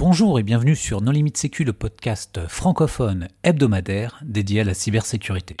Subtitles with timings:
[0.00, 5.58] Bonjour et bienvenue sur Non Limite Sécu, le podcast francophone hebdomadaire dédié à la cybersécurité.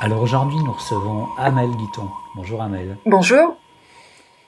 [0.00, 2.10] Alors aujourd'hui, nous recevons Amel Guiton.
[2.34, 2.96] Bonjour Amel.
[3.06, 3.56] Bonjour.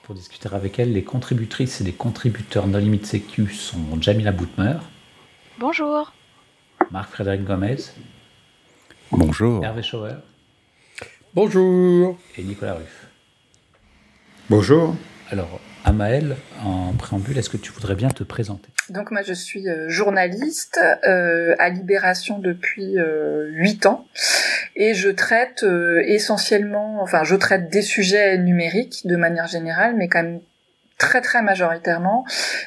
[0.03, 4.75] Pour discuter avec elle, les contributrices et les contributeurs Non Limite Sécu sont Jamila Boutmer.
[5.57, 6.11] Bonjour.
[6.91, 7.77] Marc-Frédéric Gomez.
[9.11, 9.63] Bonjour.
[9.63, 10.15] Hervé Schauer.
[11.33, 12.17] Bonjour.
[12.37, 13.07] Et Nicolas Ruff.
[14.49, 14.95] Bonjour.
[15.29, 18.69] Alors, Amael, en préambule, est-ce que tu voudrais bien te présenter?
[18.89, 24.05] Donc moi je suis euh, journaliste euh, à Libération depuis euh, 8 ans
[24.75, 30.09] et je traite euh, essentiellement, enfin je traite des sujets numériques de manière générale, mais
[30.09, 30.41] quand même
[31.01, 32.25] très très majoritairement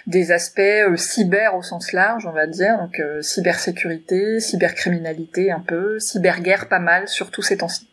[0.08, 5.60] des aspects euh, cyber au sens large, on va dire, donc euh, cybersécurité, cybercriminalité un
[5.60, 7.86] peu, cyberguerre pas mal, surtout ces temps-ci.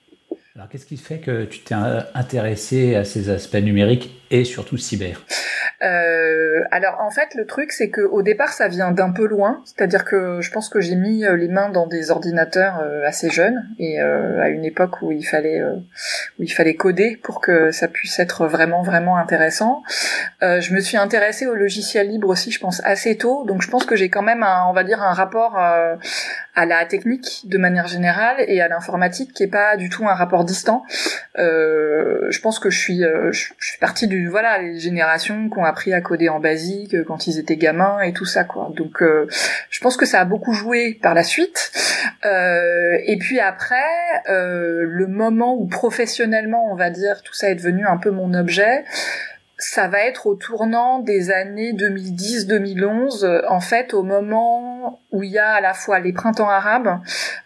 [0.56, 5.24] Alors qu'est-ce qui fait que tu t'es intéressé à ces aspects numériques et surtout cyber?
[5.84, 9.64] Euh, alors en fait le truc c'est que au départ ça vient d'un peu loin,
[9.66, 13.30] c'est-à-dire que je pense que j'ai mis euh, les mains dans des ordinateurs euh, assez
[13.30, 15.76] jeunes et euh, à une époque où il fallait euh,
[16.38, 19.82] où il fallait coder pour que ça puisse être vraiment vraiment intéressant.
[20.44, 23.70] Euh, je me suis intéressée au logiciel libre aussi je pense assez tôt, donc je
[23.70, 27.58] pense que j'ai quand même un, on va dire un rapport à la technique de
[27.58, 30.84] manière générale et à l'informatique qui est pas du tout un rapport distant.
[31.38, 36.30] je pense que je suis je, je partie du voilà les générations appris à coder
[36.30, 38.72] en basique euh, quand ils étaient gamins et tout ça quoi.
[38.76, 39.28] Donc euh,
[39.70, 41.72] je pense que ça a beaucoup joué par la suite.
[42.26, 43.78] Euh, et puis après
[44.28, 48.84] le moment où professionnellement on va dire tout ça est devenu un peu mon objet
[49.64, 55.38] ça va être au tournant des années 2010-2011, en fait, au moment où il y
[55.38, 57.00] a à la fois les printemps arabes,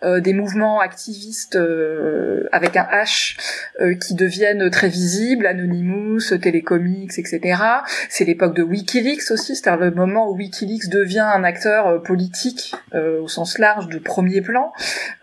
[0.04, 3.38] euh, des mouvements activistes euh, avec un H
[3.82, 7.62] euh, qui deviennent très visibles, Anonymous, Telecomics, etc.
[8.10, 13.28] C'est l'époque de WikiLeaks aussi, c'est-à-dire le moment où WikiLeaks devient un acteur politique au
[13.28, 14.72] sens large de premier plan.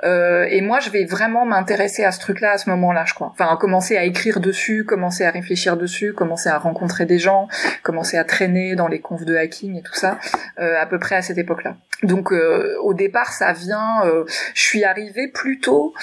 [0.03, 3.33] et moi, je vais vraiment m'intéresser à ce truc-là à ce moment-là, je crois.
[3.33, 7.49] Enfin, commencer à écrire dessus, commencer à réfléchir dessus, commencer à rencontrer rencontrer des gens,
[7.83, 10.19] commencer à traîner dans les confs de hacking et tout ça,
[10.59, 11.77] euh, à peu près à cette époque-là.
[12.03, 14.05] Donc euh, au départ, ça vient.
[14.05, 15.95] Euh, je suis arrivée plutôt,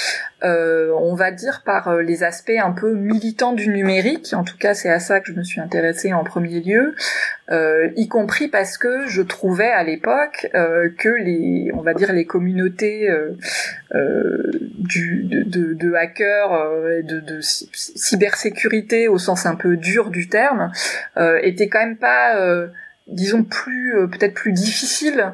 [0.41, 4.33] on va dire, par les aspects un peu militants du numérique.
[4.33, 6.95] En tout cas, c'est à ça que je me suis intéressée en premier lieu,
[7.51, 10.47] euh, y compris parce que je trouvais à l'époque
[10.97, 13.09] que les, on va dire, les communautés
[13.91, 20.71] du, de, de, de hackers, de, de cybersécurité au sens un peu dur du terme,
[21.41, 22.69] étaient quand même pas
[23.09, 25.33] disons plus euh, peut-être plus difficile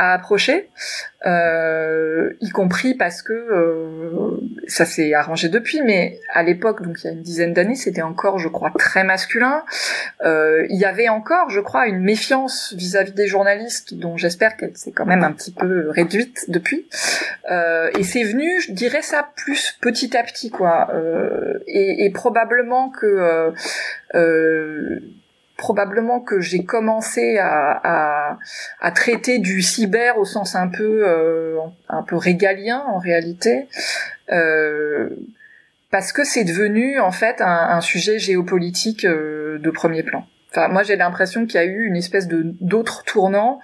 [0.00, 0.70] à approcher,
[1.26, 7.06] euh, y compris parce que euh, ça s'est arrangé depuis, mais à l'époque, donc il
[7.06, 9.62] y a une dizaine d'années, c'était encore, je crois, très masculin.
[10.24, 14.74] Euh, il y avait encore, je crois, une méfiance vis-à-vis des journalistes, dont j'espère qu'elle
[14.74, 16.88] s'est quand même un petit peu réduite depuis.
[17.50, 20.88] Euh, et c'est venu, je dirais ça plus petit à petit, quoi.
[20.94, 23.52] Euh, et, et, probablement que
[25.60, 28.38] probablement que j'ai commencé à, à,
[28.80, 31.58] à, traiter du cyber au sens un peu euh,
[31.90, 33.68] un peu régalien en réalité
[34.32, 35.10] euh,
[35.90, 40.24] parce que c'est devenu en fait un, un sujet géopolitique euh, de premier plan.
[40.50, 43.60] Enfin moi j'ai l'impression qu'il y a eu une espèce de d'autres tournants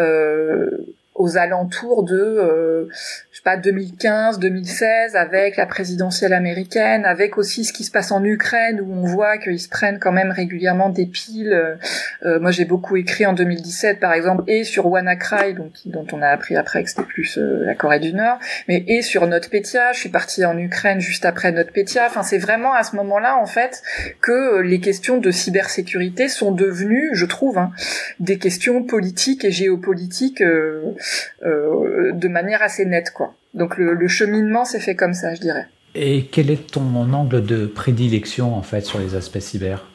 [0.00, 0.68] euh,
[1.14, 2.88] aux alentours de euh,
[3.30, 8.12] je sais pas 2015 2016 avec la présidentielle américaine avec aussi ce qui se passe
[8.12, 11.78] en Ukraine où on voit qu'ils se prennent quand même régulièrement des piles
[12.24, 16.22] euh, moi j'ai beaucoup écrit en 2017 par exemple et sur WannaCry donc dont on
[16.22, 18.38] a appris après que c'était plus euh, la Corée du Nord
[18.68, 22.72] mais et sur NotPetya je suis partie en Ukraine juste après NotPetya enfin c'est vraiment
[22.74, 23.82] à ce moment-là en fait
[24.20, 27.70] que les questions de cybersécurité sont devenues je trouve hein,
[28.18, 30.94] des questions politiques et géopolitiques euh,
[31.42, 33.29] euh, de manière assez nette, quoi.
[33.54, 35.66] Donc le, le cheminement s'est fait comme ça, je dirais.
[35.94, 39.86] Et quel est ton angle de prédilection en fait sur les aspects cyber?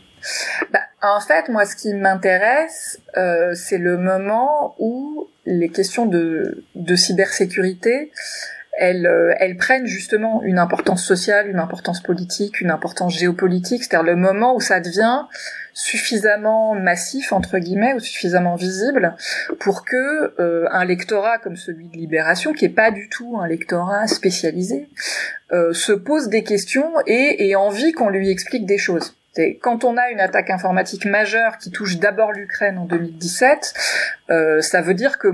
[0.74, 6.66] Bah, En fait, moi, ce qui m'intéresse, euh, c'est le moment où les questions de,
[6.76, 8.12] de cybersécurité,
[8.78, 14.04] elles, euh, elles prennent justement une importance sociale, une importance politique, une importance géopolitique, c'est-à-dire
[14.06, 15.22] le moment où ça devient
[15.76, 19.14] suffisamment massif entre guillemets ou suffisamment visible
[19.60, 23.46] pour que euh, un lectorat comme celui de Libération, qui est pas du tout un
[23.46, 24.88] lectorat spécialisé,
[25.52, 29.16] euh, se pose des questions et ait envie qu'on lui explique des choses.
[29.62, 33.74] Quand on a une attaque informatique majeure qui touche d'abord l'Ukraine en 2017,
[34.30, 35.28] euh, ça veut dire que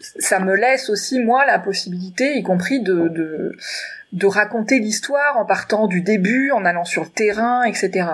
[0.00, 3.56] ça me laisse aussi moi la possibilité, y compris de, de
[4.12, 8.06] de raconter l'histoire en partant du début, en allant sur le terrain, etc.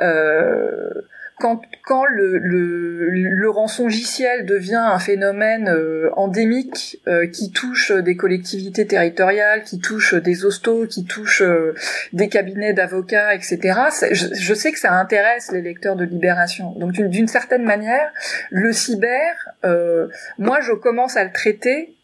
[0.00, 0.90] Euh,
[1.38, 8.86] quand, quand le, le, le devient un phénomène euh, endémique euh, qui touche des collectivités
[8.86, 11.74] territoriales, qui touche des hostos, qui touche euh,
[12.14, 13.80] des cabinets d'avocats, etc.,
[14.12, 16.72] je, je, sais que ça intéresse les lecteurs de Libération.
[16.72, 18.10] Donc d'une certaine manière,
[18.50, 19.34] le cyber,
[20.38, 21.95] moi je commence à le traiter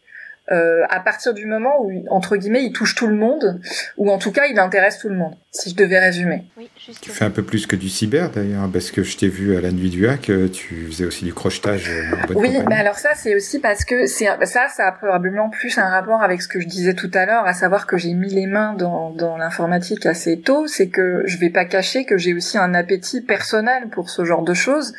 [0.53, 3.59] euh, à partir du moment où, entre guillemets, il touche tout le monde,
[3.97, 6.43] ou en tout cas, il intéresse tout le monde, si je devais résumer.
[6.57, 6.69] Oui,
[7.01, 9.61] tu fais un peu plus que du cyber, d'ailleurs, parce que je t'ai vu à
[9.61, 11.89] la nuit du hack, euh, tu faisais aussi du crochetage.
[11.89, 15.77] Euh, oui, mais alors ça, c'est aussi parce que c'est ça, ça a probablement plus
[15.77, 18.29] un rapport avec ce que je disais tout à l'heure, à savoir que j'ai mis
[18.29, 22.33] les mains dans, dans l'informatique assez tôt, c'est que je vais pas cacher que j'ai
[22.33, 24.93] aussi un appétit personnel pour ce genre de choses.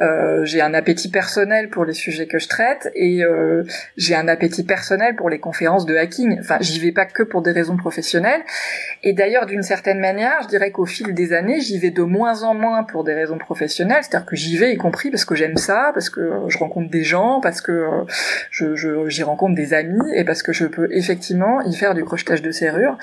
[0.00, 3.62] Euh, j'ai un appétit personnel pour les sujets que je traite et euh,
[3.96, 6.38] j'ai un appétit personnel pour les conférences de hacking.
[6.40, 8.42] Enfin, j'y vais pas que pour des raisons professionnelles.
[9.02, 12.42] Et d'ailleurs, d'une certaine manière, je dirais qu'au fil des années, j'y vais de moins
[12.42, 14.02] en moins pour des raisons professionnelles.
[14.02, 17.04] C'est-à-dire que j'y vais y compris parce que j'aime ça, parce que je rencontre des
[17.04, 17.86] gens, parce que
[18.50, 22.04] je, je, j'y rencontre des amis et parce que je peux effectivement y faire du
[22.04, 22.96] crochetage de serrure,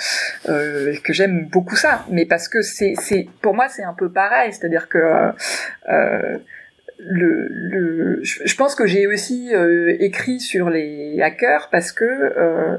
[0.49, 2.05] euh, que j'aime beaucoup ça.
[2.09, 4.53] Mais parce que c'est, c'est, pour moi, c'est un peu pareil.
[4.53, 5.31] C'est-à-dire que
[5.89, 6.37] euh,
[7.03, 12.77] le, le, je pense que j'ai aussi euh, écrit sur les hackers parce que euh,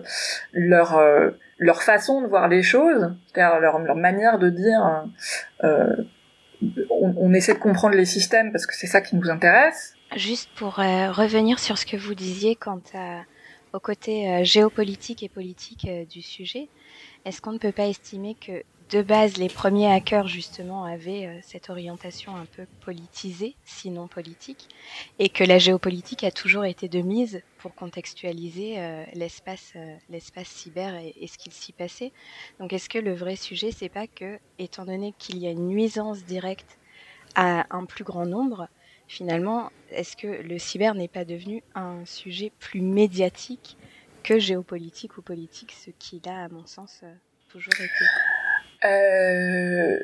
[0.53, 5.05] leur euh, leur façon de voir les choses, c'est-à-dire leur, leur manière de dire,
[5.63, 9.95] on, on, essaie de comprendre les systèmes parce que c'est ça qui nous intéresse.
[10.17, 13.21] Juste pour revenir sur ce que vous disiez quant à,
[13.73, 16.69] au côté géopolitique et politique du sujet,
[17.25, 21.39] est-ce qu'on ne peut pas estimer que de base, les premiers hackers, justement, avaient euh,
[21.41, 24.69] cette orientation un peu politisée, sinon politique,
[25.19, 30.49] et que la géopolitique a toujours été de mise pour contextualiser euh, l'espace, euh, l'espace
[30.49, 32.13] cyber et, ce qu'il s'y passait.
[32.61, 35.69] Donc, est-ce que le vrai sujet, c'est pas que, étant donné qu'il y a une
[35.69, 36.79] nuisance directe
[37.35, 38.69] à un plus grand nombre,
[39.09, 43.79] finalement, est-ce que le cyber n'est pas devenu un sujet plus médiatique
[44.23, 47.01] que géopolitique ou politique, ce qu'il a, à mon sens,
[47.49, 48.42] toujours été
[48.85, 49.99] euh,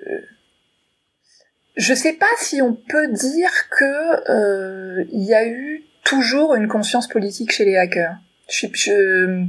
[1.76, 6.68] je sais pas si on peut dire que euh, il y a eu toujours une
[6.68, 8.16] conscience politique chez les hackers.
[8.50, 9.44] Je, je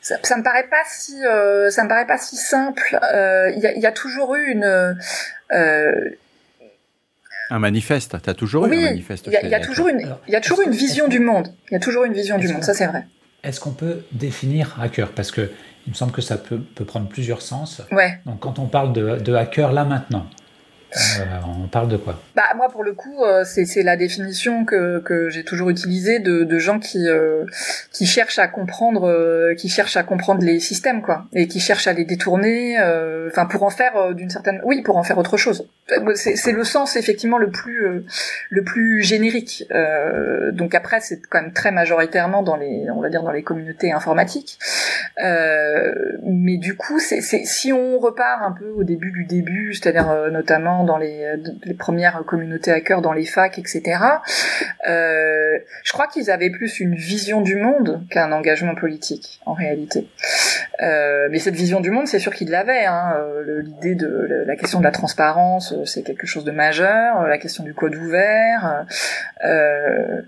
[0.00, 2.98] ça, ça, me paraît pas si euh, ça me paraît pas si simple.
[3.02, 5.94] Euh, il y, a, y, a, toujours eu une euh,
[7.50, 8.16] un manifeste.
[8.22, 9.26] T'as toujours eu un manifeste.
[9.26, 11.48] Il y, y, a toujours une il y a toujours une vision du monde.
[11.70, 12.62] Il y a toujours une vision du monde.
[12.62, 13.06] Ça c'est vrai.
[13.42, 15.10] Est-ce qu'on peut définir hacker?
[15.10, 15.50] Parce que
[15.86, 17.82] il me semble que ça peut, peut prendre plusieurs sens.
[17.92, 18.18] Ouais.
[18.26, 20.26] Donc quand on parle de, de hacker là maintenant,
[20.96, 21.24] euh,
[21.64, 22.20] on parle de quoi?
[22.36, 26.44] Bah moi pour le coup euh, c'est la définition que, que j'ai toujours utilisée de,
[26.44, 27.44] de gens qui euh,
[27.92, 31.86] qui cherchent à comprendre euh, qui cherchent à comprendre les systèmes quoi et qui cherchent
[31.86, 35.36] à les détourner euh, enfin pour en faire d'une certaine oui pour en faire autre
[35.36, 35.68] chose.
[36.14, 38.04] C'est le sens effectivement le plus
[38.50, 39.66] le plus générique.
[40.52, 43.92] Donc après c'est quand même très majoritairement dans les on va dire dans les communautés
[43.92, 44.58] informatiques.
[45.18, 50.83] Mais du coup c'est si on repart un peu au début du début c'est-à-dire notamment
[50.84, 51.34] dans les,
[51.64, 53.98] les, premières communautés hackers dans les facs, etc.
[54.88, 60.08] Euh, je crois qu'ils avaient plus une vision du monde qu'un engagement politique, en réalité.
[60.82, 62.84] Euh, mais cette vision du monde, c'est sûr qu'ils l'avaient.
[62.84, 63.14] Hein.
[63.16, 67.22] Euh, l'idée de la question de la transparence, euh, c'est quelque chose de majeur.
[67.22, 68.86] Euh, la question du code ouvert.
[69.44, 70.22] Euh,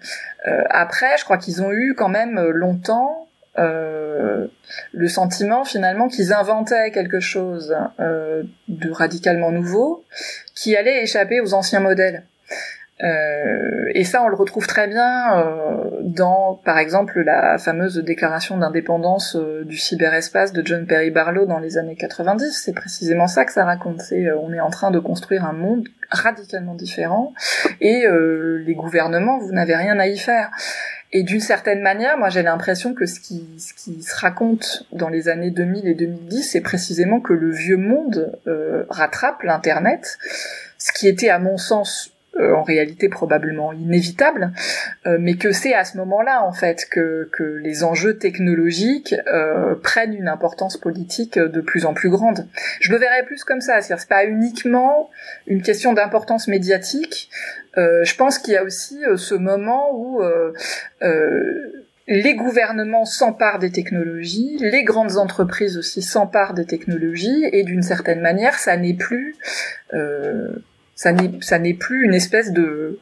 [0.70, 3.25] après, je crois qu'ils ont eu quand même longtemps
[3.58, 4.46] euh,
[4.92, 10.04] le sentiment finalement qu'ils inventaient quelque chose euh, de radicalement nouveau
[10.54, 12.25] qui allait échapper aux anciens modèles.
[13.04, 18.56] Euh, et ça, on le retrouve très bien euh, dans, par exemple, la fameuse déclaration
[18.56, 22.58] d'indépendance du cyberespace de John Perry Barlow dans les années 90.
[22.64, 24.00] C'est précisément ça que ça raconte.
[24.00, 27.34] C'est on est en train de construire un monde radicalement différent
[27.80, 28.06] et
[28.64, 30.50] les gouvernements, vous n'avez rien à y faire.
[31.12, 35.50] Et d'une certaine manière, moi j'ai l'impression que ce qui, se raconte dans les années
[35.50, 40.18] 2000 et 2010, c'est précisément que le vieux monde euh, rattrape l'Internet,
[40.78, 44.52] ce qui était à mon sens en réalité probablement inévitable,
[45.07, 49.75] euh, mais que c'est à ce moment-là en fait que, que les enjeux technologiques euh,
[49.75, 52.47] prennent une importance politique de plus en plus grande.
[52.81, 55.11] Je le verrais plus comme ça, c'est-à-dire c'est pas uniquement
[55.47, 57.31] une question d'importance médiatique.
[57.76, 60.23] je pense qu'il y a aussi ce moment où
[62.09, 68.21] les gouvernements s'emparent des technologies, les grandes entreprises aussi s'emparent des technologies, et d'une certaine
[68.21, 69.35] manière, ça n'est plus
[69.93, 70.49] euh,
[70.98, 72.98] Ça n'est, plus une espèce de,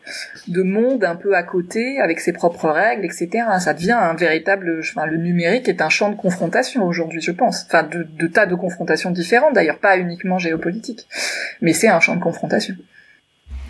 [0.49, 3.29] de monde un peu à côté avec ses propres règles, etc.
[3.61, 7.65] Ça devient un véritable, le numérique est un champ de confrontation aujourd'hui, je pense.
[7.69, 11.07] Enfin, de, tas de confrontations différentes, d'ailleurs, pas uniquement géopolitiques,
[11.63, 12.75] mais c'est un champ de confrontation.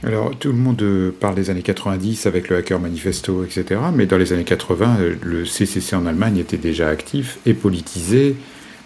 [0.03, 3.81] Alors, tout le monde euh, parle des années 90 avec le hacker manifesto, etc.
[3.95, 8.37] Mais dans les années 80, euh, le CCC en Allemagne était déjà actif et politisé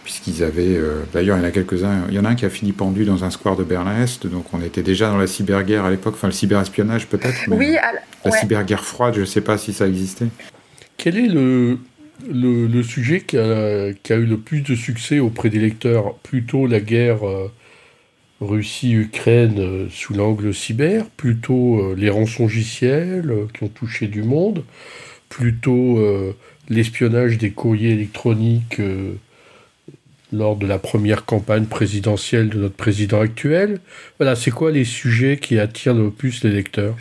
[0.09, 2.47] puisqu'ils avaient, euh, d'ailleurs il y en a quelques-uns, il y en a un qui
[2.47, 5.85] a fini pendu dans un square de Berlin-Est, donc on était déjà dans la cyberguerre
[5.85, 7.77] à l'époque, enfin le cyberespionnage peut-être, oui,
[8.25, 10.29] la cyberguerre froide, je ne sais pas si ça existait.
[10.97, 11.79] Quel est le,
[12.27, 16.15] le, sujet qui a, qui a, eu le plus de succès auprès des lecteurs?
[16.15, 17.53] Plutôt la guerre euh,
[18.41, 24.65] Russie-Ukraine euh, sous l'angle cyber, plutôt les rançongiciels qui ont touché du monde,
[25.29, 26.03] plutôt
[26.71, 28.81] l'espionnage des courriers électroniques
[30.33, 33.79] lors de la première campagne présidentielle de notre président actuel.
[34.19, 36.97] Voilà, c'est quoi les sujets qui attirent le plus les lecteurs?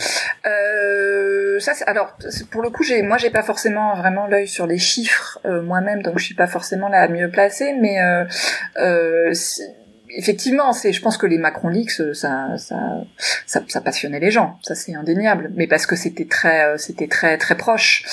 [0.45, 2.17] Euh, ça, alors
[2.51, 6.03] pour le coup, j'ai, moi, j'ai pas forcément vraiment l'œil sur les chiffres euh, moi-même,
[6.03, 8.23] donc je suis pas forcément la mieux placée, mais euh,
[8.79, 9.33] euh
[10.15, 13.03] effectivement, c'est, je pense que les Macron Leaks, ça, ça,
[13.45, 17.37] ça, ça, passionnait les gens, ça c'est indéniable, mais parce que c'était très, c'était très,
[17.37, 18.05] très proche.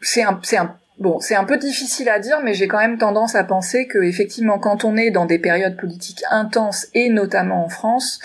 [0.00, 2.96] c'est un, c'est un Bon, c'est un peu difficile à dire, mais j'ai quand même
[2.96, 7.64] tendance à penser que effectivement, quand on est dans des périodes politiques intenses et notamment
[7.64, 8.18] en France,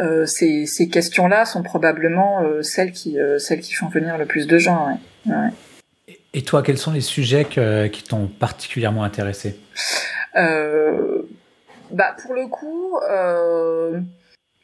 [0.00, 4.26] euh, ces, ces questions-là sont probablement euh, celles qui euh, celles qui font venir le
[4.26, 4.88] plus de gens.
[5.26, 5.32] Ouais.
[5.34, 6.14] Ouais.
[6.34, 9.58] Et toi, quels sont les sujets que, qui t'ont particulièrement intéressé?
[10.36, 11.22] Euh,
[11.90, 13.98] Bah, pour le coup, euh,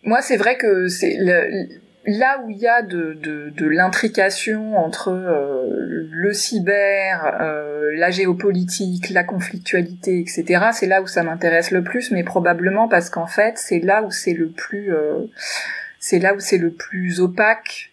[0.02, 1.66] moi, c'est vrai que c'est le,
[2.06, 8.10] là où il y a de, de, de l'intrication entre euh, le cyber, euh, la
[8.10, 13.26] géopolitique, la conflictualité, etc., c'est là où ça m'intéresse le plus, mais probablement parce qu'en
[13.26, 15.26] fait, c'est là où c'est le plus, euh,
[15.98, 17.92] c'est là où c'est le plus opaque,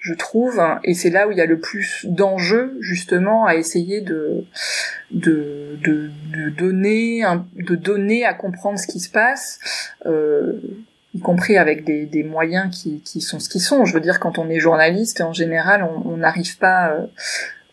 [0.00, 4.00] je trouve, et c'est là où il y a le plus d'enjeux justement à essayer
[4.00, 4.44] de
[5.12, 7.22] de, de, de donner
[7.54, 9.60] de donner à comprendre ce qui se passe.
[10.06, 10.54] Euh,
[11.14, 13.84] y compris avec des, des moyens qui, qui, sont ce qu'ils sont.
[13.84, 17.06] Je veux dire, quand on est journaliste, en général, on n'arrive pas, euh,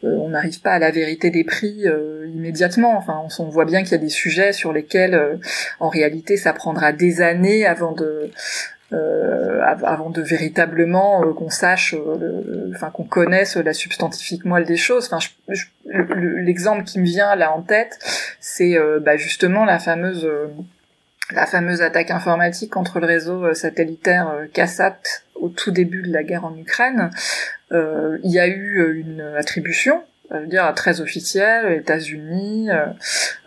[0.04, 2.98] euh, on n'arrive pas à la vérité des prix euh, immédiatement.
[2.98, 5.40] Enfin, on, on, voit bien qu'il y a des sujets sur lesquels,
[5.80, 8.32] en réalité, ça prendra des années avant de
[9.84, 11.96] avant de véritablement qu'on sache,
[12.74, 15.08] enfin qu'on connaisse la substantifique moelle des choses.
[15.12, 15.20] Enfin,
[15.86, 18.00] l'exemple qui me vient là en tête,
[18.40, 20.28] c'est bah, justement la fameuse
[21.32, 25.00] la fameuse attaque informatique contre le réseau euh, satellitaire euh, Kassat
[25.36, 27.12] au tout début de la guerre en Ukraine,
[27.72, 32.86] euh, il y a eu une attribution ça veut dire très officiel, États-Unis, euh,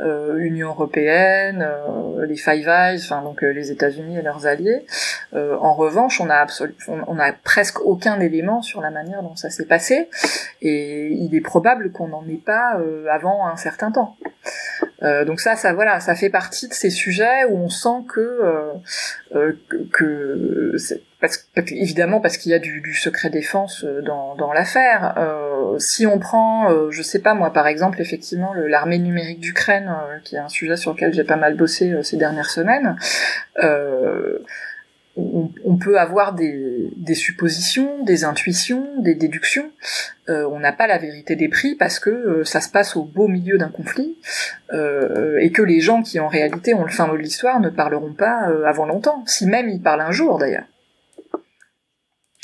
[0.01, 4.85] euh, Union européenne, euh, les Five Eyes, enfin donc les États-Unis et leurs alliés.
[5.33, 6.47] en revanche, on a
[6.89, 10.09] on, a presque aucun élément sur la manière dont ça s'est passé,
[10.61, 12.79] et il est probable qu'on n'en ait pas
[13.11, 14.17] avant un certain temps.
[15.01, 18.41] donc ça, ça voilà, ça fait partie de ces sujets où on sent que
[19.33, 20.77] que, que
[21.23, 25.15] parce, évidemment parce qu'il y a du, du, secret défense euh, dans, dans l'affaire.
[25.17, 29.89] Euh, si on prend, euh, je sais pas moi par exemple effectivement l'armée numérique d'Ukraine,
[29.89, 32.97] euh, qui est un sujet sur lequel j'ai pas mal bossé ces dernières semaines,
[35.15, 39.71] on, on, peut avoir des, des, suppositions, des intuitions, des déductions.
[40.27, 43.59] on n'a pas la vérité des prix parce que ça se passe au beau milieu
[43.59, 44.17] d'un conflit
[44.73, 48.15] et que les gens qui en réalité ont le fin mot de l'histoire ne parleront
[48.15, 50.65] pas avant longtemps, si même ils parlent un jour d'ailleurs.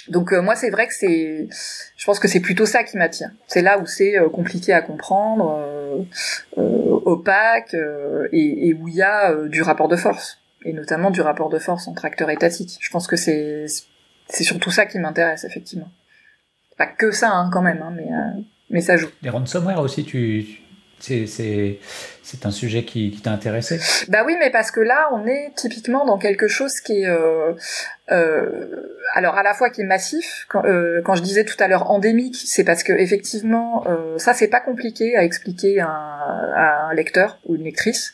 [0.08, 1.48] Donc euh, moi c'est vrai que c'est,
[1.96, 3.30] je pense que c'est plutôt ça qui m'attire.
[3.46, 5.58] C'est là où c'est euh, compliqué à comprendre,
[6.56, 6.60] euh,
[7.04, 7.74] opaque
[8.32, 11.58] et, et, où il y a du rapport de force et notamment du rapport de
[11.58, 12.78] force entre acteurs étatiques.
[12.80, 13.66] Je pense que c'est
[14.28, 15.88] c'est surtout ça qui m'intéresse effectivement.
[16.76, 18.08] Pas que ça hein, quand même, hein, mais
[18.70, 19.08] mais ça joue.
[19.22, 20.60] Les ransomware aussi, tu,
[21.00, 21.78] c'est
[22.22, 23.80] c'est un sujet qui, qui t'a intéressé?
[24.08, 27.54] Bah oui, mais parce que là, on est typiquement dans quelque chose qui est, euh,
[28.10, 28.66] euh,
[29.14, 30.46] alors à la fois qui est massif.
[30.48, 34.34] Quand, euh, quand je disais tout à l'heure endémique, c'est parce que effectivement, euh, ça
[34.34, 38.12] c'est pas compliqué à expliquer à un, lecteur ou une lectrice,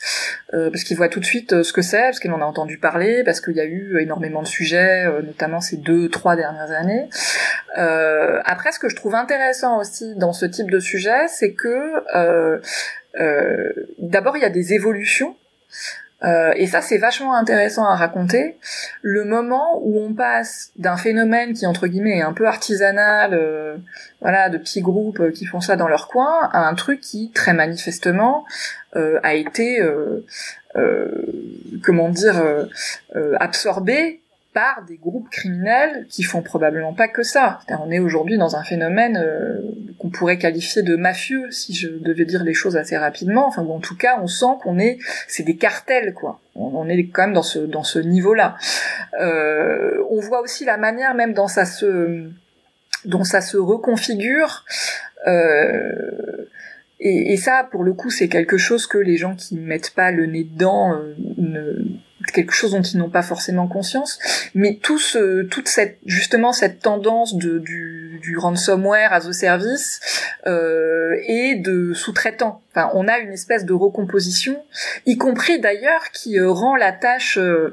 [0.53, 2.79] euh, parce qu'il voit tout de suite ce que c'est, parce qu'il en a entendu
[2.79, 7.09] parler, parce qu'il y a eu énormément de sujets, notamment ces deux, trois dernières années.
[7.77, 12.61] après, ce que je trouve intéressant aussi dans ce type de sujet, c'est que
[13.99, 15.37] d'abord il y a des évolutions.
[16.23, 18.57] Euh, et ça, c'est vachement intéressant à raconter.
[19.03, 23.77] Le moment où on passe d'un phénomène qui, entre guillemets, est un peu artisanal, euh,
[24.21, 27.53] voilà, de petits groupes qui font ça dans leur coin, à un truc qui, très
[27.53, 28.45] manifestement,
[29.25, 29.81] a été,
[31.83, 32.41] comment dire,
[33.41, 34.21] absorbé
[34.55, 37.59] par des groupes criminels qui font probablement pas que ça.
[37.69, 39.61] On est aujourd'hui dans un phénomène euh,
[39.99, 43.49] qu'on pourrait qualifier de mafieux, si je devais dire les choses assez rapidement.
[43.49, 46.41] Enfin, en tout cas, on sent qu'on est, c'est des cartels, quoi.
[46.55, 48.57] On, est quand même dans ce dans ce niveau-là.
[49.21, 52.31] Euh, on voit aussi la manière, même dans ça se
[53.05, 54.65] dont ça se reconfigure.
[55.27, 56.47] Euh,
[57.01, 60.13] et, et, ça, pour le coup, c'est quelque chose que les gens qui mettent pas
[60.13, 61.83] le nez dedans euh, ne
[62.33, 64.19] quelque chose dont ils n'ont pas forcément conscience,
[64.55, 70.01] mais tout ce, toute cette justement cette tendance de, du, du ransomware as a service
[70.47, 72.63] euh, et de sous-traitants.
[72.71, 74.63] Enfin, on a une espèce de recomposition,
[75.07, 77.73] y compris d'ailleurs qui euh, rend la tâche euh,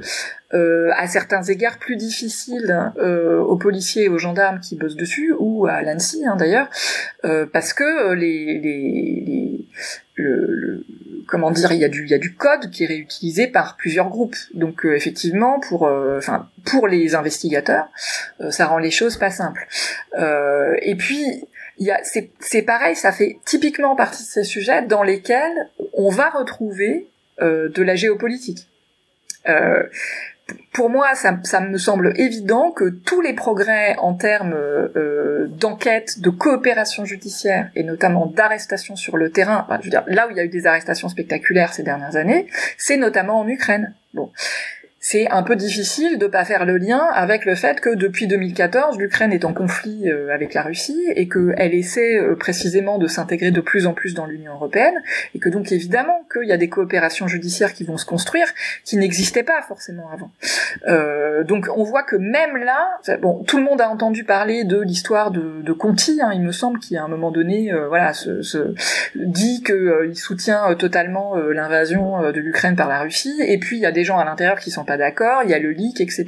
[0.54, 5.34] euh, à certains égards plus difficile euh, aux policiers et aux gendarmes qui bossent dessus,
[5.40, 6.70] ou à l'ANSI hein, d'ailleurs,
[7.26, 9.68] euh, parce que les, les, les
[11.32, 14.36] comment dire, il y a du code qui est réutilisé par plusieurs groupes.
[14.54, 16.20] Donc euh, effectivement, pour euh,
[16.66, 17.88] pour les investigateurs,
[18.42, 19.66] euh, ça rend les choses pas simples.
[20.82, 21.26] et puis
[22.42, 27.08] c'est pareil, ça fait typiquement partie de ces sujets dans lesquels on va retrouver
[27.40, 28.68] de la géopolitique.
[30.74, 31.32] Pour moi, ça,
[31.62, 37.84] me semble évident que tous les progrès en termes euh, d'enquête, de coopération judiciaire et
[37.84, 40.68] notamment d'arrestation sur le terrain, je veux dire, là où il y a eu des
[40.68, 43.94] arrestations spectaculaires ces dernières années, c'est notamment en Ukraine.
[44.14, 44.32] Bon,
[45.04, 49.00] c'est un peu difficile de pas faire le lien avec le fait que depuis 2014,
[49.00, 53.50] l'Ukraine est en conflit euh, avec la Russie et qu'elle essaie euh, précisément de s'intégrer
[53.50, 54.94] de plus en plus dans l'Union européenne
[55.34, 58.46] et que donc évidemment qu'il y a des coopérations judiciaires qui vont se construire
[58.86, 60.30] qui n'existaient pas forcément avant.
[60.88, 64.80] Euh, donc on voit que même là, bon, tout le monde a entendu parler de
[64.80, 68.44] l'histoire de, Conti, hein, il me semble, qui à un moment donné, euh, voilà, se,
[68.44, 68.76] se,
[69.16, 73.86] dit qu'il il soutient totalement l'invasion de l'Ukraine par la Russie et puis il y
[73.86, 76.26] a des gens à l'intérieur qui d'accord, il y a le leak, etc.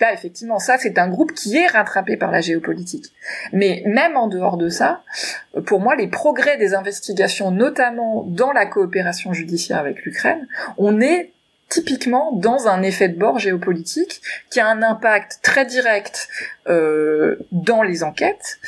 [0.00, 3.06] Là, effectivement, ça, c'est un groupe qui est rattrapé par la géopolitique.
[3.52, 5.02] Mais même en dehors de ça,
[5.66, 11.32] pour moi, les progrès des investigations, notamment dans la coopération judiciaire avec l'Ukraine, on est
[11.72, 16.28] typiquement dans un effet de bord géopolitique qui a un impact très direct
[16.68, 18.58] euh, dans les enquêtes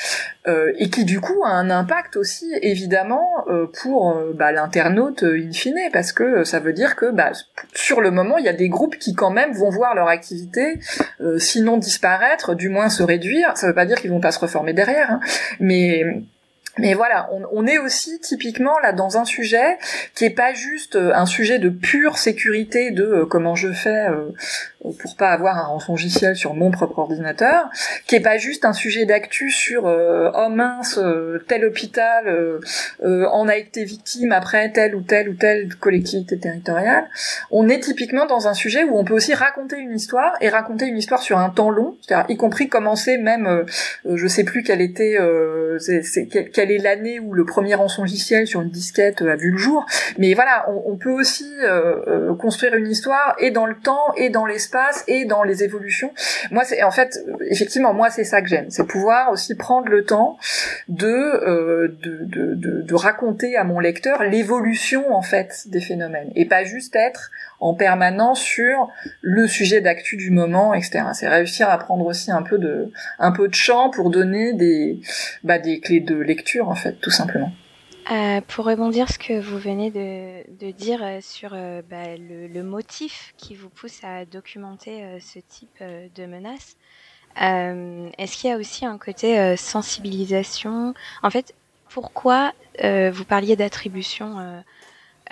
[0.48, 5.22] euh, et qui du coup a un impact aussi évidemment euh, pour euh, bah, l'internaute
[5.22, 7.32] euh, in fine parce que ça veut dire que bah,
[7.74, 10.80] sur le moment il y a des groupes qui quand même vont voir leur activité
[11.36, 13.54] sinon disparaître du moins se réduire.
[13.56, 15.20] Ça veut pas dire qu'ils vont pas se reformer derrière hein,
[15.60, 16.22] mais
[16.76, 19.78] mais voilà, on, on, est aussi typiquement là dans un sujet
[20.14, 24.08] qui est pas juste euh, un sujet de pure sécurité de euh, comment je fais
[24.08, 24.30] euh,
[24.98, 27.70] pour pas avoir un rançongiciel sur mon propre ordinateur,
[28.06, 31.00] qui est pas juste un sujet d'actu sur oh mince
[31.48, 32.60] tel hôpital
[33.02, 37.08] en a été victime après telle ou telle ou telle collectivité territoriale.
[37.50, 40.84] On est typiquement dans un sujet où on peut aussi raconter une histoire et raconter
[40.84, 41.96] une histoire sur un temps long,
[42.28, 43.64] y compris commencer même,
[44.04, 45.18] je sais plus quelle était,
[45.78, 46.26] c'est,
[46.64, 49.84] quelle est l'année où le premier rançongiciel sur une disquette a vu le jour.
[50.16, 54.46] Mais voilà, on, peut aussi euh, construire une histoire et dans le temps et dans
[54.46, 56.12] l'espace et dans les évolutions.
[56.50, 57.18] Moi, c'est en fait,
[57.50, 60.38] effectivement, moi c'est ça que j'aime, c'est pouvoir aussi prendre le temps
[60.88, 66.46] de, euh, de, de, de raconter à mon lecteur l'évolution en fait des phénomènes et
[66.46, 68.88] pas juste être en permanence sur
[69.20, 71.04] le sujet d'actu du moment, etc.
[71.12, 75.00] C'est réussir à prendre aussi un peu de, un peu de champ pour donner des,
[75.42, 77.52] bah, des clés de lecture, en fait, tout simplement.
[78.10, 82.62] Euh, pour rebondir ce que vous venez de, de dire euh, sur euh, bah, le,
[82.62, 86.76] motif qui vous pousse à documenter euh, ce type de menace,
[87.36, 90.94] est-ce qu'il y a aussi un côté sensibilisation?
[91.22, 91.52] En fait,
[91.88, 94.62] pourquoi vous parliez d'attribution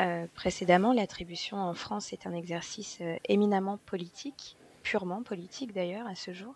[0.01, 6.15] euh, précédemment, l'attribution en France est un exercice euh, éminemment politique, purement politique d'ailleurs à
[6.15, 6.55] ce jour.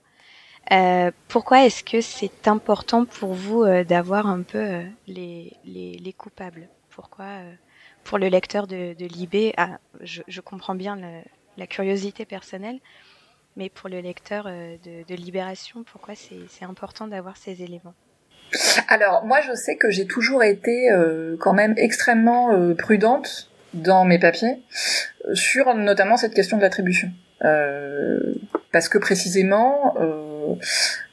[0.73, 5.93] Euh, pourquoi est-ce que c'est important pour vous euh, d'avoir un peu euh, les, les,
[5.93, 6.69] les, coupables?
[6.91, 7.41] Pourquoi,
[8.05, 11.21] pour le lecteur de, de Libé, ah, je, je, comprends bien le,
[11.57, 12.81] la curiosité personnelle,
[13.55, 17.95] mais pour le lecteur de, de Libération, pourquoi c'est important d'avoir ces éléments?
[18.89, 24.05] Alors moi je sais que j'ai toujours été euh, quand même extrêmement euh, prudente dans
[24.05, 24.63] mes papiers
[25.29, 27.11] euh, sur notamment cette question de l'attribution.
[28.73, 29.95] parce que précisément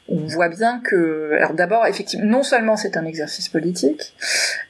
[0.10, 4.14] on voit bien que, alors d'abord, effectivement, non seulement c'est un exercice politique,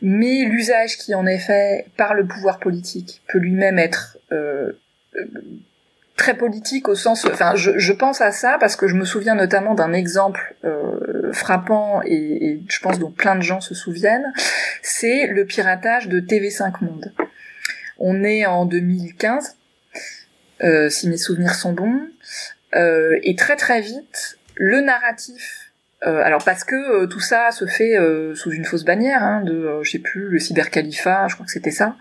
[0.01, 4.19] mais l'usage qui en est fait par le pouvoir politique peut lui-même être
[6.15, 9.73] très politique au sens, enfin, je, pense à ça parce que je me souviens notamment
[9.73, 14.31] d'un exemple euh, frappant et, je pense dont plein de gens se souviennent,
[14.81, 17.13] c'est le piratage de TV5 Monde.
[17.97, 19.57] On est en 2015,
[20.63, 22.01] euh, si mes souvenirs sont bons.
[22.73, 25.62] et très très vite, le narratif
[26.05, 29.41] euh, alors parce que euh, tout ça se fait euh, sous une fausse bannière hein,
[29.41, 31.95] de, je sais plus, le cybercalifat, je crois que c'était ça.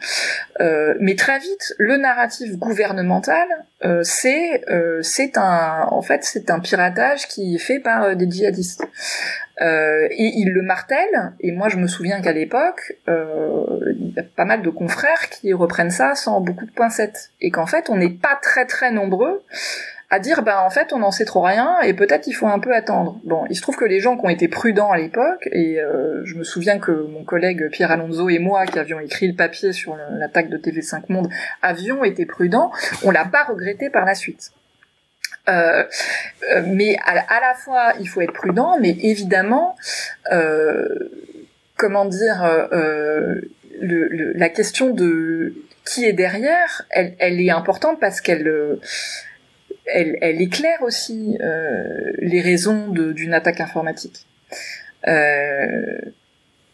[1.01, 3.49] mais très vite, le narratif gouvernemental,
[4.03, 4.65] c'est
[5.03, 8.85] c'est un, en fait, c'est un piratage qui est fait par des djihadistes.
[9.61, 11.33] et il le martèle.
[11.41, 15.53] Et moi, je me souviens qu'à l'époque, il y a pas mal de confrères qui
[15.53, 19.43] reprennent ça sans beaucoup de pincettes, et qu'en fait, on n'est pas très très nombreux
[20.13, 22.59] à dire bah en fait on n'en sait trop rien et peut-être il faut un
[22.59, 23.19] peu attendre.
[23.25, 26.21] Bon, il se trouve que les gens qui ont été prudents à l'époque et euh,
[26.27, 29.73] je me souviens que mon collègue Pierre Alonso et moi qui avions écrit le papier
[29.73, 31.31] sur l'attaque de TV5 Monde
[31.63, 32.73] avions été prudents,
[33.03, 34.53] on l'a pas regretté par la suite.
[35.49, 35.83] Euh,
[36.53, 39.77] euh mais à, la fois il faut être prudent, mais évidemment
[40.31, 41.11] euh,
[41.79, 43.41] comment dire euh,
[43.81, 45.55] le, la question de
[45.87, 48.47] qui est derrière, elle, elle est importante parce qu'elle
[49.87, 54.27] elle, éclaire aussi euh, les raisons d'une attaque informatique.
[55.09, 55.99] Euh,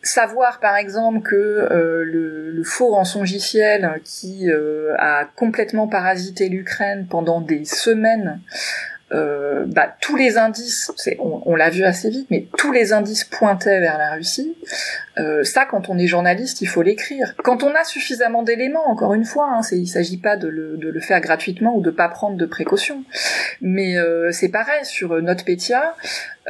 [0.03, 7.07] savoir par exemple que euh, le, le, faux rançongiciel qui euh, a complètement parasité l'Ukraine
[7.09, 8.41] pendant des semaines
[9.13, 13.25] euh, bah, tous les indices, on, on l'a vu assez vite, mais tous les indices
[13.25, 14.57] pointaient vers la Russie.
[15.19, 17.35] Euh, ça, quand on est journaliste, il faut l'écrire.
[17.43, 20.89] Quand on a suffisamment d'éléments, encore une fois, hein, il s'agit pas de le, de
[20.89, 23.03] le, faire gratuitement ou de pas prendre de précautions.
[23.61, 25.97] Mais euh, c'est pareil sur NotPetya.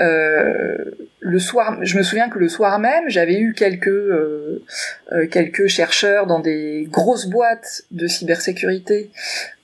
[0.01, 0.77] Euh,
[1.21, 4.65] le soir, je me souviens que le soir même, j'avais eu quelques euh,
[5.13, 9.11] euh, quelques chercheurs dans des grosses boîtes de cybersécurité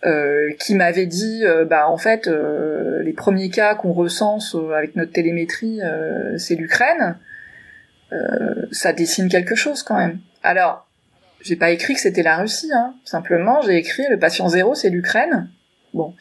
[0.05, 2.29] euh, qui m'avaient dit, bah en fait,
[3.01, 5.81] les premiers cas qu'on recense avec notre télémétrie,
[6.37, 7.17] c'est l'Ukraine.
[8.73, 10.19] ça dessine quelque chose quand même.
[10.43, 10.87] Alors,
[11.41, 12.95] j'ai pas écrit que c'était la Russie, hein.
[13.05, 15.49] simplement j'ai écrit le patient zéro, c'est l'Ukraine.
[15.95, 16.13] Bon,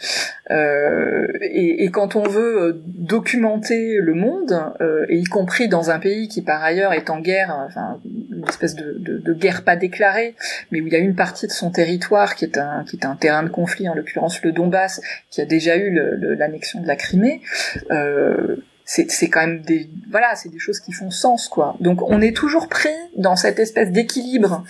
[0.52, 5.90] euh, et, et, quand on veut euh, documenter le monde, euh, et y compris dans
[5.90, 9.64] un pays qui par ailleurs est en guerre, enfin une espèce de, de, de, guerre
[9.64, 10.36] pas déclarée,
[10.70, 13.06] mais où il y a une partie de son territoire qui est un qui est
[13.08, 15.90] un terrain de conflit, en l'occurrence le Donbass, qui a déjà eu
[16.38, 17.42] l'annexion de la Crimée.
[17.90, 22.22] Euh, c'est quand même des voilà c'est des choses qui font sens quoi donc on
[22.22, 24.66] est toujours pris dans cette espèce d'équilibre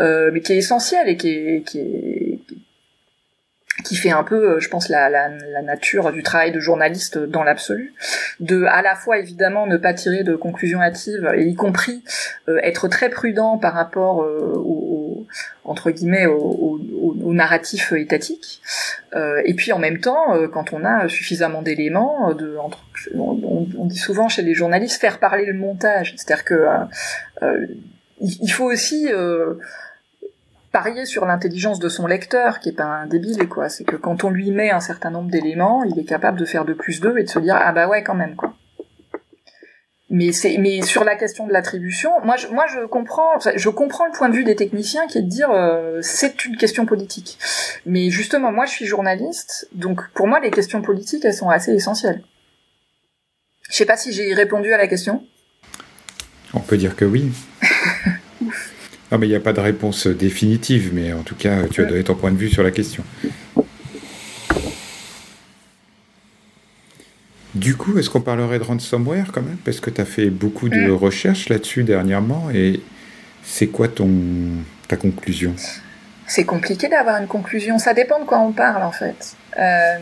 [0.00, 2.23] euh, mais qui est essentiel et qui est, qui est
[3.82, 7.18] qui fait un peu, euh, je pense, la, la, la nature du travail de journaliste
[7.18, 7.94] dans l'absolu,
[8.38, 12.04] de à la fois évidemment ne pas tirer de conclusions hâtives, et y compris
[12.48, 15.26] euh, être très prudent par rapport euh, au,
[15.64, 18.62] entre guillemets au, au, narratif étatique,
[19.44, 22.84] et puis en même temps, quand on a suffisamment d'éléments, de, entre,
[23.14, 26.64] on, on, dit souvent chez les journalistes faire parler le montage, c'est-à-dire que
[28.20, 29.08] il faut aussi
[30.74, 33.68] parier sur l'intelligence de son lecteur, qui est pas un débile, quoi.
[33.68, 36.64] C'est que quand on lui met un certain nombre d'éléments, il est capable de faire
[36.64, 38.54] de plus d'eux et de se dire ah bah ouais quand même quoi.
[40.10, 44.06] Mais c'est mais sur la question de l'attribution, moi je moi je comprends je comprends
[44.06, 47.38] le point de vue des techniciens qui est de dire euh, c'est une question politique.
[47.86, 51.72] Mais justement moi je suis journaliste, donc pour moi les questions politiques elles sont assez
[51.72, 52.24] essentielles.
[53.70, 55.24] Je sais pas si j'ai répondu à la question.
[56.52, 57.30] On peut dire que oui.
[59.14, 61.84] Non, mais il n'y a pas de réponse définitive, mais en tout cas, tu as
[61.84, 63.04] donné ton point de vue sur la question.
[67.54, 69.58] Du coup, est-ce qu'on parlerait de ransomware quand même?
[69.64, 70.90] Parce que tu as fait beaucoup de mm.
[70.90, 72.80] recherches là-dessus dernièrement, et
[73.44, 74.10] c'est quoi ton,
[74.88, 75.54] ta conclusion?
[76.26, 79.36] C'est compliqué d'avoir une conclusion, ça dépend de quoi on parle en fait.
[79.56, 79.96] Euh,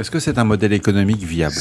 [0.00, 1.54] est-ce que c'est un modèle économique viable?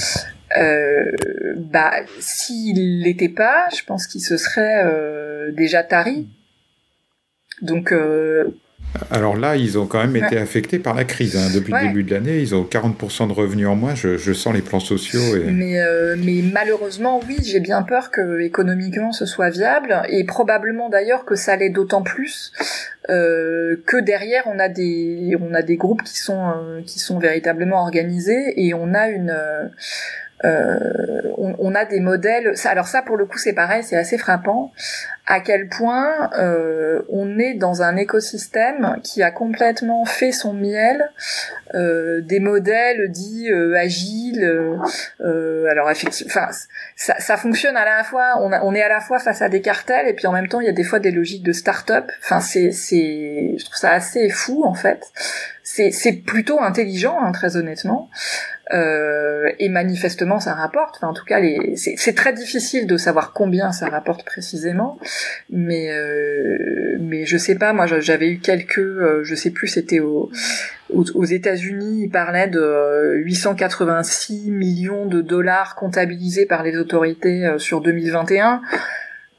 [0.58, 1.12] Euh,
[1.58, 6.28] bah, s'il l'était pas, je pense qu'il se serait euh, déjà tari.
[7.62, 8.46] Donc euh,
[9.12, 11.36] alors là, ils ont quand même été affectés par la crise.
[11.36, 11.50] Hein.
[11.54, 13.96] Depuis le début de l'année, ils ont 40% de revenus en moins.
[13.96, 15.20] Je, sens les plans sociaux.
[15.46, 20.90] Mais, euh, mais malheureusement, oui, j'ai bien peur que économiquement ce soit viable et probablement
[20.90, 22.52] d'ailleurs que ça l'est d'autant plus
[23.10, 26.54] euh, que derrière on a des on a des groupes qui sont
[26.86, 29.68] qui sont véritablement organisés et on a une euh,
[31.38, 32.54] on, on, a des modèles.
[32.66, 34.72] alors ça, pour le coup, c'est pareil, c'est assez frappant
[35.28, 41.12] à quel point euh, on est dans un écosystème qui a complètement fait son miel
[41.74, 44.44] euh, des modèles dits euh, agiles.
[45.22, 46.48] Euh, alors effectivement, enfin,
[46.96, 48.36] ça, ça, fonctionne à la fois.
[48.40, 50.48] On, a, on, est à la fois face à des cartels et puis en même
[50.48, 52.12] temps il y a des fois des logiques de start-up.
[52.24, 55.02] Enfin, c'est, c'est, je trouve ça assez fou en fait.
[55.92, 58.10] C'est, plutôt intelligent, hein, très honnêtement.
[58.74, 60.96] Euh, et manifestement ça rapporte.
[60.98, 61.40] Enfin, en tout cas,
[61.76, 64.98] c'est très difficile de savoir combien ça rapporte précisément,
[65.52, 67.74] mais euh, mais je sais pas.
[67.74, 70.32] Moi, j'avais eu quelques, euh, je sais plus, c'était au
[70.90, 78.62] aux, États-Unis, il parlait de 886 millions de dollars comptabilisés par les autorités sur 2021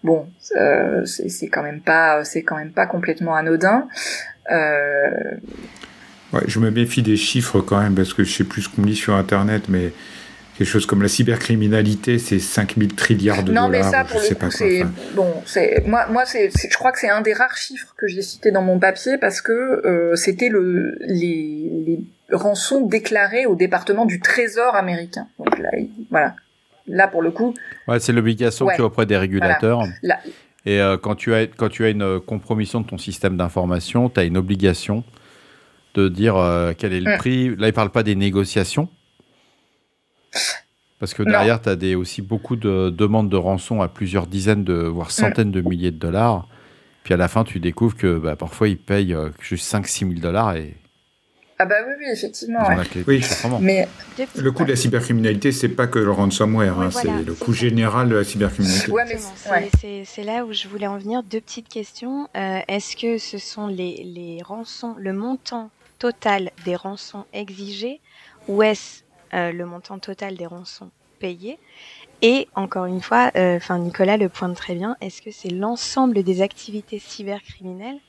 [0.07, 3.88] bon, euh, c'est quand même pas, c'est quand même pas complètement anodin.
[4.51, 5.11] Euh...
[6.37, 8.83] Ouais, je me méfie des chiffres quand même parce que je sais plus ce qu'on
[8.83, 9.92] dit sur Internet, mais
[10.57, 13.64] quelque chose comme la cybercriminalité, c'est 5000 trilliards de dollars.
[13.64, 15.42] Non, mais ça, pour le coup, c'est bon.
[15.87, 19.18] Moi, je crois que c'est un des rares chiffres que j'ai cité dans mon papier
[19.18, 22.01] parce que euh, c'était le les, les
[22.33, 25.29] rançons déclarées au département du Trésor américain.
[25.38, 25.70] Donc là,
[26.11, 26.35] voilà,
[26.87, 27.55] là pour le coup.
[27.87, 29.83] Ouais, c'est l'obligation qui est auprès des régulateurs.
[30.64, 34.18] Et euh, quand, tu as, quand tu as une compromission de ton système d'information, tu
[34.18, 35.05] as une obligation
[36.00, 37.18] de dire euh, quel est le mm.
[37.18, 37.48] prix.
[37.48, 38.88] Là, il ne parle pas des négociations.
[40.98, 44.64] Parce que derrière, tu as des, aussi beaucoup de demandes de rançon à plusieurs dizaines,
[44.64, 46.48] de, voire centaines de milliers de dollars.
[47.04, 50.56] Puis à la fin, tu découvres que bah, parfois, ils payent juste 5-6 000 dollars
[50.56, 50.76] et
[51.59, 52.61] ah bah oui, oui, effectivement.
[52.68, 53.22] Oui,
[53.61, 53.88] mais
[54.37, 58.11] le coût de la cybercriminalité, c'est pas que le ransomware, hein, c'est le coût général
[58.11, 60.04] de la cybercriminalité.
[60.04, 61.22] c'est là où je voulais en venir.
[61.22, 62.28] Deux petites questions.
[62.37, 68.00] Euh, est-ce que ce sont les, les rançons, le montant total des rançons exigées,
[68.48, 69.02] ou est-ce
[69.35, 71.59] euh, le montant total des rançons payées?
[72.22, 76.22] Et encore une fois, euh, enfin Nicolas le pointe très bien, est-ce que c'est l'ensemble
[76.22, 78.00] des activités cybercriminelles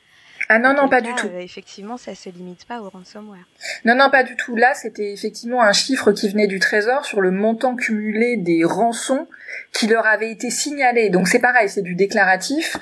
[0.50, 1.28] ah non, non, pas du tout.
[1.28, 3.46] Euh, effectivement, ça se limite pas au ransomware.
[3.84, 4.56] Non, non, pas du tout.
[4.56, 9.28] Là, c'était effectivement un chiffre qui venait du Trésor sur le montant cumulé des rançons
[9.74, 11.10] qui leur avaient été signalés.
[11.10, 12.78] Donc c'est pareil, c'est du déclaratif.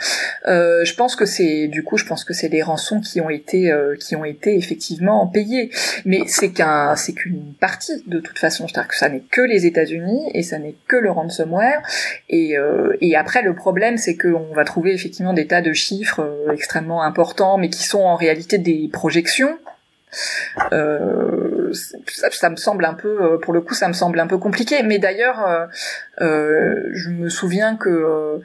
[0.48, 3.30] Euh, je pense que c'est, du coup, je pense que c'est des rançons qui ont
[3.30, 5.72] été, euh, qui ont été effectivement payées.
[6.06, 8.68] Mais c'est qu'un, c'est qu'une partie de toute façon.
[8.68, 11.82] C'est-à-dire que ça n'est que les États-Unis et ça n'est que le ransomware.
[12.30, 16.48] Et, euh, et après, le problème, c'est qu'on va trouver effectivement des tas de chiffres
[16.54, 19.58] extrêmement importants mais qui sont en réalité des projections.
[20.72, 21.45] Euh,
[21.76, 24.82] ça, me semble un peu, euh, pour le coup, ça me semble un peu compliqué.
[24.84, 25.66] Mais d'ailleurs, euh,
[26.22, 28.40] euh je me souviens que euh,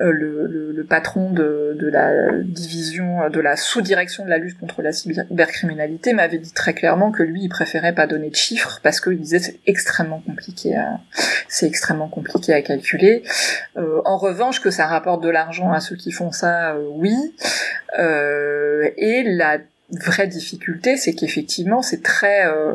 [0.00, 4.82] le, le, le, patron de, de, la division, de la sous-direction de la lutte contre
[4.82, 9.00] la cybercriminalité m'avait dit très clairement que lui, il préférait pas donner de chiffres parce
[9.00, 11.00] qu'il disait c'est extrêmement compliqué, à,
[11.48, 13.22] c'est extrêmement compliqué à calculer.
[13.76, 17.14] en revanche, que ça rapporte de l'argent à ceux qui font ça, oui.
[17.98, 19.58] et la
[19.90, 22.74] vraie difficulté, c'est qu'effectivement, c'est très, euh,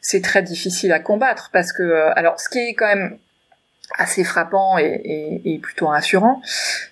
[0.00, 3.18] c'est très difficile à combattre parce que, euh, alors, ce qui est quand même
[3.98, 6.42] assez frappant et, et, plutôt rassurant,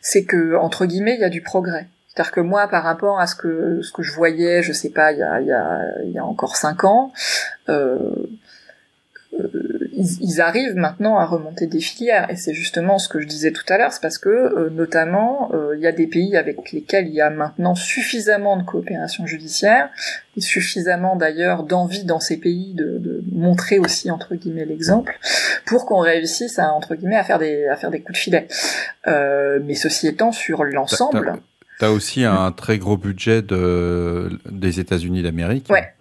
[0.00, 1.88] c'est que entre guillemets, il y a du progrès.
[2.08, 5.10] C'est-à-dire que moi, par rapport à ce que ce que je voyais, je sais pas,
[5.12, 7.12] il y a, il y a, y a encore cinq ans,
[7.68, 7.98] euh,
[9.98, 13.52] euh, ils, arrivent maintenant à remonter des filières et c'est justement ce que je disais
[13.52, 16.72] tout à l'heure, c'est parce que euh, notamment euh, il y a des pays avec
[16.72, 19.90] lesquels il y a maintenant suffisamment de coopération judiciaire
[20.36, 25.18] et suffisamment d'ailleurs d'envie dans ces pays de, de, montrer aussi entre guillemets l'exemple
[25.66, 28.48] pour qu'on réussisse à entre guillemets à faire des à faire des coups de filet.
[29.06, 31.34] mais ceci étant sur l'ensemble.
[31.80, 35.68] T'as aussi un très gros budget de, des États-Unis d'Amérique.
[35.70, 35.92] Ouais.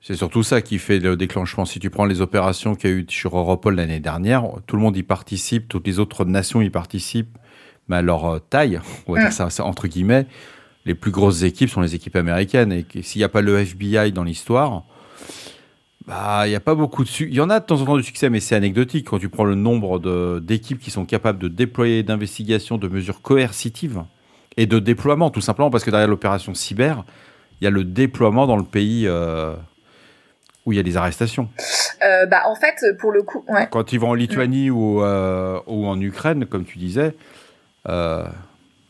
[0.00, 1.64] C'est surtout ça qui fait le déclenchement.
[1.64, 4.82] Si tu prends les opérations qu'il y a eu sur Europol l'année dernière, tout le
[4.82, 7.36] monde y participe, toutes les autres nations y participent,
[7.88, 10.26] mais à leur taille, on va dire ça, entre guillemets,
[10.86, 12.72] les plus grosses équipes sont les équipes américaines.
[12.72, 14.84] Et s'il n'y a pas le FBI dans l'histoire,
[16.06, 17.96] bah, il n'y a pas beaucoup de Il y en a de temps en temps
[17.96, 19.98] du succès, mais c'est anecdotique quand tu prends le nombre
[20.40, 24.02] d'équipes qui sont capables de déployer d'investigation, de mesures coercitives
[24.56, 27.04] et de déploiement, tout simplement parce que derrière l'opération cyber,
[27.60, 29.06] il y a le déploiement dans le pays.
[29.06, 29.54] Euh,
[30.68, 31.48] où il y a des arrestations
[32.04, 33.42] euh, bah, En fait, pour le coup.
[33.48, 33.66] Ouais.
[33.70, 37.14] Quand ils vont en Lituanie ou, euh, ou en Ukraine, comme tu disais,
[37.88, 38.24] euh,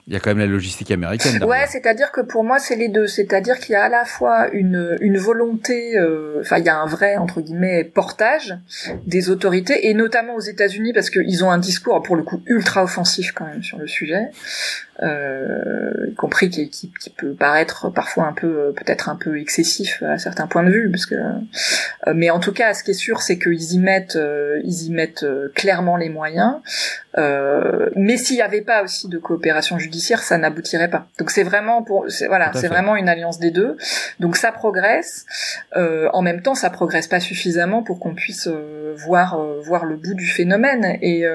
[0.09, 1.45] il y a quand même la logistique américaine.
[1.45, 3.07] Ouais, c'est-à-dire que pour moi, c'est les deux.
[3.07, 6.79] C'est-à-dire qu'il y a à la fois une, une volonté, euh, enfin, il y a
[6.79, 8.57] un vrai, entre guillemets, portage
[9.05, 12.85] des autorités, et notamment aux États-Unis, parce qu'ils ont un discours, pour le coup, ultra
[12.85, 14.31] offensif quand même sur le sujet
[15.03, 20.19] euh, y compris qui, qui, peut paraître parfois un peu peut-être un peu excessif à
[20.19, 23.23] certains points de vue parce que euh, mais en tout cas ce qui est sûr
[23.23, 26.57] c'est qu'ils y mettent euh, ils y mettent euh, clairement les moyens
[27.97, 31.09] mais s'il n'y avait pas aussi de coopération judiciaire ça n'aboutirait pas.
[31.19, 33.77] Donc c'est vraiment pour voilà c'est vraiment une alliance des deux.
[34.21, 35.27] Donc ça progresse.
[35.75, 38.49] En même temps ça progresse pas suffisamment pour qu'on puisse
[38.97, 40.99] voir voir le bout du phénomène.
[41.03, 41.27] Et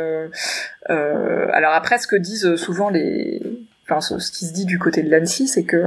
[0.89, 3.41] euh, alors après, ce que disent souvent les,
[3.87, 5.83] enfin ce, qui se dit du côté de l'ANSI, c'est que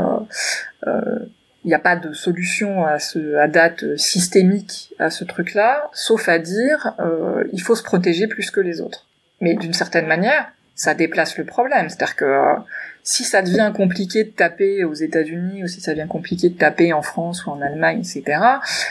[0.87, 1.19] euh,
[1.65, 6.29] il n'y a pas de solution à ce à date systémique à ce truc-là, sauf
[6.29, 9.07] à dire euh, il faut se protéger plus que les autres.
[9.41, 11.89] Mais d'une certaine manière, ça déplace le problème.
[11.89, 12.55] C'est-à-dire que euh,
[13.03, 16.93] si ça devient compliqué de taper aux États-Unis ou si ça devient compliqué de taper
[16.93, 18.41] en France ou en Allemagne, etc.,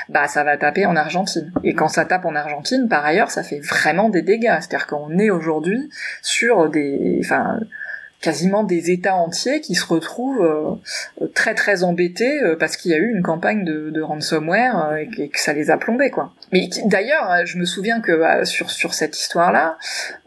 [0.10, 1.52] bah ça va taper en Argentine.
[1.64, 4.58] Et quand ça tape en Argentine, par ailleurs, ça fait vraiment des dégâts.
[4.62, 5.90] C'est-à-dire qu'on est aujourd'hui
[6.22, 7.60] sur des, enfin,
[8.26, 10.80] quasiment des États entiers qui se retrouvent
[11.22, 14.90] euh, très très embêtés euh, parce qu'il y a eu une campagne de, de ransomware
[14.90, 16.34] euh, et, que, ça les a plombés quoi.
[16.52, 19.78] Mais d'ailleurs, je me souviens que sur sur cette histoire-là,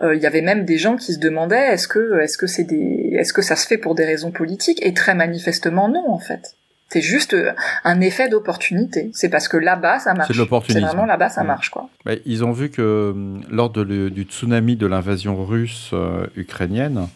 [0.01, 3.17] il y avait même des gens qui se demandaient est-ce que est-ce que c'est des
[3.19, 4.79] est-ce que ça se fait pour des raisons politiques?
[4.87, 6.55] Et très manifestement non en fait.
[6.91, 7.37] C'est juste
[7.85, 9.11] un effet d'opportunité.
[9.13, 10.35] C'est parce que là-bas, ça marche.
[10.69, 11.91] C'est vraiment là-bas, ça marche, quoi.
[12.07, 13.15] Bah, ils ont vu que
[13.51, 15.93] lors de le, du tsunami de l'invasion russe
[16.35, 17.09] ukrainienne,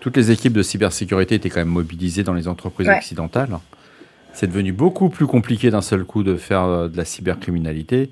[0.00, 3.58] toutes les équipes de cybersécurité étaient quand même mobilisées dans les entreprises occidentales.
[4.32, 8.10] C'est devenu beaucoup plus compliqué d'un seul coup de faire euh, de la cybercriminalité.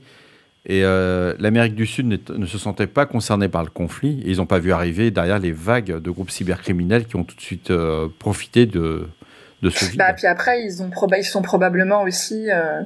[0.68, 4.20] Et euh, l'Amérique du Sud ne se sentait pas concernée par le conflit.
[4.24, 7.36] Et ils n'ont pas vu arriver derrière les vagues de groupes cybercriminels qui ont tout
[7.36, 9.06] de suite euh, profité de,
[9.62, 12.50] de ce Bah, puis après, ils, ont ils sont probablement aussi.
[12.50, 12.82] Euh,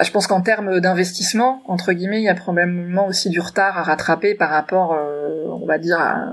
[0.00, 3.82] je pense qu'en termes d'investissement, entre guillemets, il y a probablement aussi du retard à
[3.82, 6.26] rattraper par rapport, euh, on va dire, à,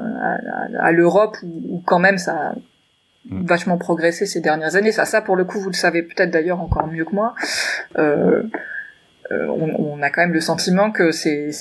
[0.80, 2.54] à, l'Europe où, quand même ça a
[3.30, 3.46] mm.
[3.46, 4.92] vachement progressé ces dernières années.
[4.92, 7.34] Ça, ça pour le coup, vous le savez peut-être d'ailleurs encore mieux que moi.
[7.98, 8.44] Euh,
[9.32, 11.52] euh, on, a quand même le sentiment que c'est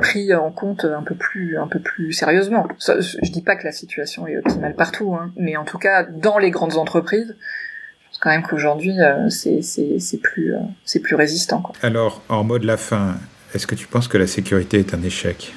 [0.00, 2.66] pris en compte un peu plus un peu plus sérieusement.
[2.78, 6.38] je dis pas que la situation est optimale partout, hein, mais en tout cas dans
[6.38, 11.62] les grandes entreprises, je pense quand même qu'aujourd'hui euh, c'est plus euh, plus résistant.
[11.82, 13.16] Alors en mode la fin,
[13.54, 15.52] est-ce que tu penses que la sécurité est un échec?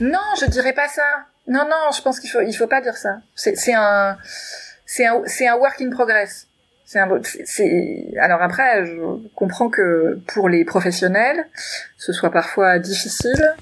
[0.00, 1.02] Non, je dirais pas ça.
[1.46, 3.16] Non non, je pense qu'il faut il faut pas dire ça.
[3.34, 4.16] C'est un
[4.84, 6.47] c'est un c'est un work in progress.
[6.90, 8.92] C'est un c'est alors après je
[9.34, 11.46] comprends que pour les professionnels
[11.98, 13.54] ce soit parfois difficile.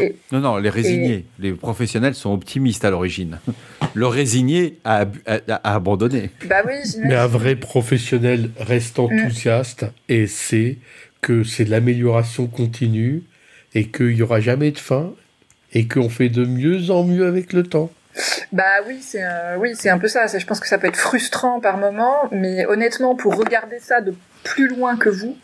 [0.00, 3.38] Et, non non les résignés les professionnels sont optimistes à l'origine.
[3.94, 5.04] Le résigné a,
[5.62, 6.30] abandonné.
[6.48, 6.80] Bah oui.
[7.04, 9.02] Mais un vrai professionnel reste mm.
[9.02, 10.78] enthousiaste et sait
[11.20, 13.24] que c'est de l'amélioration continue
[13.74, 15.12] et qu'il n'y aura jamais de fin
[15.74, 17.90] et qu'on fait de mieux en mieux avec le temps.
[18.52, 19.24] Bah oui, c'est
[19.58, 20.26] oui, c'est un peu ça.
[20.26, 24.14] Je pense que ça peut être frustrant par moment, mais honnêtement, pour regarder ça de
[24.42, 25.36] plus loin que vous,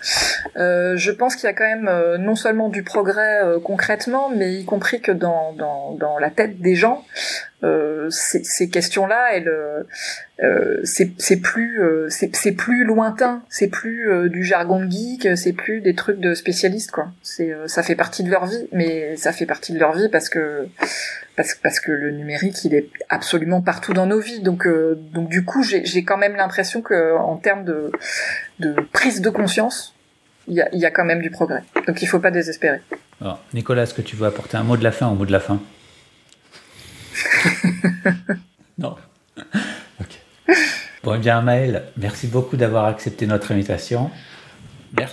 [0.57, 4.31] euh, je pense qu'il y a quand même euh, non seulement du progrès euh, concrètement,
[4.35, 7.05] mais y compris que dans, dans, dans la tête des gens,
[7.58, 14.85] euh, ces, ces questions-là, elles, euh, c'est plus c'est plus lointain, c'est plus du jargon
[14.85, 17.09] de geek, c'est plus des trucs de spécialistes quoi.
[17.23, 20.29] C'est ça fait partie de leur vie, mais ça fait partie de leur vie parce
[20.29, 20.69] que
[21.39, 24.41] parce, parce que le numérique il est absolument partout dans nos vies.
[24.41, 27.93] Donc euh, donc du coup j'ai quand même l'impression que en termes de,
[28.59, 29.95] de prise de conscience
[30.49, 31.63] il y a, y a quand même du progrès.
[31.87, 32.81] Donc il faut pas désespérer.
[33.21, 35.33] Alors, Nicolas est-ce que tu veux apporter un mot de la fin au mot de
[35.33, 35.61] la fin?
[38.79, 38.97] non
[40.01, 40.57] ok
[41.03, 44.11] bon eh bien Maël merci beaucoup d'avoir accepté notre invitation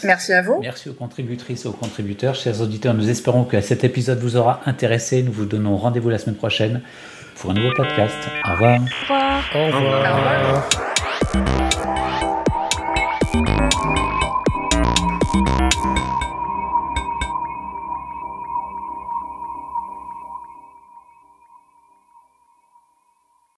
[0.03, 0.33] Merci.
[0.33, 0.59] à vous.
[0.61, 2.35] Merci aux contributrices et aux contributeurs.
[2.35, 5.21] Chers auditeurs, nous espérons que cet épisode vous aura intéressé.
[5.21, 6.81] Nous vous donnons rendez-vous la semaine prochaine
[7.35, 8.15] pour un nouveau podcast.
[8.47, 8.79] Au revoir.
[8.79, 9.43] Au revoir.
[9.53, 10.69] Au revoir.
[11.33, 11.64] Au revoir.